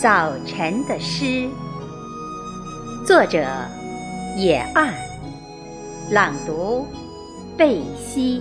[0.00, 1.48] 早晨的诗，
[3.04, 3.44] 作者：
[4.36, 4.94] 野岸，
[6.12, 6.86] 朗读：
[7.56, 8.40] 贝西。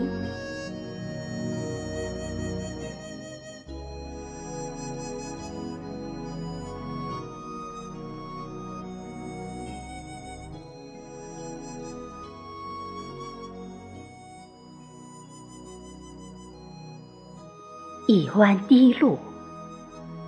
[18.08, 19.18] 一弯滴露。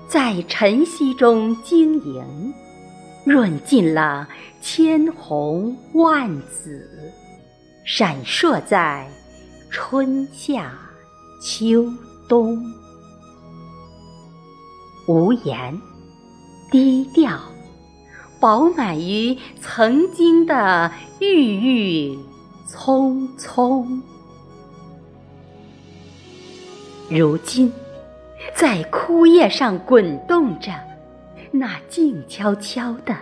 [0.10, 2.52] 在晨曦中晶莹，
[3.24, 4.28] 润尽了
[4.60, 7.14] 千红万紫，
[7.86, 9.08] 闪烁在
[9.70, 10.74] 春夏
[11.44, 11.86] 秋
[12.28, 12.60] 冬。
[15.08, 15.80] 无言，
[16.72, 17.40] 低调，
[18.40, 22.18] 饱满于曾经的郁郁
[22.66, 24.02] 葱葱。
[27.12, 27.72] 如今。
[28.54, 30.72] 在枯叶上滚动着，
[31.52, 33.16] 那静悄悄的，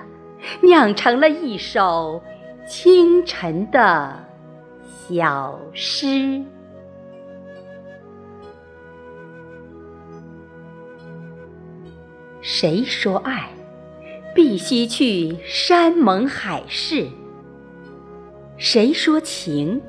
[0.61, 2.21] 酿成了一首
[2.67, 4.15] 清晨的
[5.09, 6.41] 小诗。
[12.41, 13.49] 谁说爱
[14.33, 17.07] 必须去山盟海誓？
[18.57, 19.81] 谁说情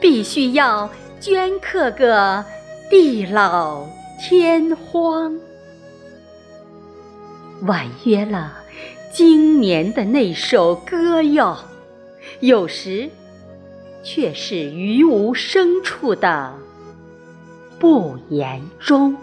[0.00, 0.90] 必须要
[1.20, 2.44] 镌刻个
[2.90, 3.86] 地老？
[4.20, 5.38] 天荒，
[7.62, 8.52] 婉约了
[9.12, 11.56] 今年的那首歌哟，
[12.40, 13.08] 有时
[14.02, 16.52] 却是于无声处的
[17.78, 19.16] 不言中，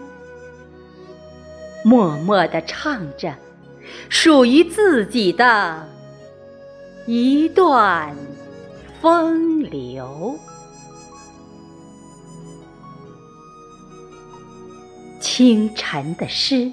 [1.84, 3.34] 默默地唱着
[4.08, 5.86] 属于自己的
[7.04, 8.16] 一段
[9.02, 10.38] 风流。
[15.36, 16.72] 清晨的诗，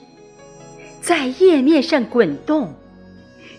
[1.01, 2.73] 在叶面上滚动，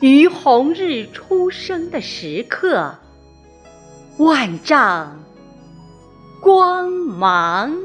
[0.01, 2.95] 于红日初升的时刻，
[4.17, 5.23] 万丈
[6.41, 7.77] 光芒。